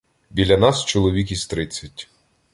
Біля 0.29 0.57
нас— 0.57 0.85
чоловік 0.85 1.31
із 1.31 1.45
тридцять. 1.47 2.09